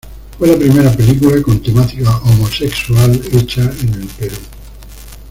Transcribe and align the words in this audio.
Fue 0.39 0.47
la 0.47 0.57
primera 0.57 0.91
película 0.91 1.39
con 1.43 1.61
temática 1.61 2.17
homosexual 2.23 3.21
hecha 3.33 3.61
en 3.61 3.93
el 3.93 4.07
Perú. 4.07 4.35